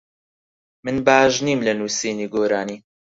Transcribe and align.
من 0.85 0.95
باش 1.05 1.33
نیم 1.45 1.59
لە 1.67 1.73
نووسینی 1.79 2.27
گۆرانی. 2.33 2.77